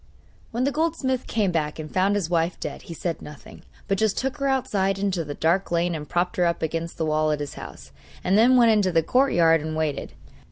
[0.49, 4.17] When the goldsmith came back and found his wife dead he said nothing, but just
[4.17, 7.39] took her outside into the dark lane and propped her up against the wall of
[7.39, 7.91] his house,
[8.23, 10.13] and then went into the courtyard and waited.